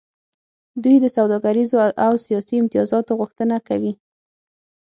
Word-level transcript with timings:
دوی 0.83 0.95
د 1.01 1.05
سوداګریزو 1.17 1.77
او 2.05 2.11
سیاسي 2.25 2.55
امتیازاتو 2.61 3.17
غوښتنه 3.19 3.55
کوي 3.67 3.93